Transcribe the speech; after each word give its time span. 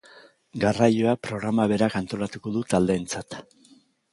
Garraioa 0.61 1.13
programak 1.27 1.69
berak 1.73 1.99
antolatuko 2.01 2.55
du 2.57 2.65
taldeentzat. 2.73 3.39